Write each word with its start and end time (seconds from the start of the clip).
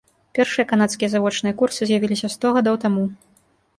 Першыя 0.37 0.65
канадскія 0.71 1.09
завочныя 1.13 1.57
курсы 1.59 1.81
з'явіліся 1.91 2.27
сто 2.37 2.47
гадоў 2.59 2.75
таму. 2.87 3.03